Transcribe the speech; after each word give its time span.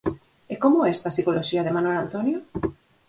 E 0.53 0.55
como 0.63 0.77
é 0.81 0.89
esta 0.95 1.13
psicoloxía 1.13 1.65
de 1.65 1.75
Manuel 1.75 1.97
Antonio? 2.05 2.39